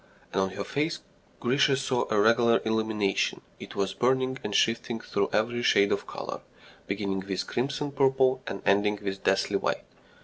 [0.33, 0.99] And on her face
[1.39, 6.41] Grisha saw a regular illumination: it was burning and shifting through every shade of colour,
[6.87, 9.83] beginning with a crimson purple and ending with a deathly white.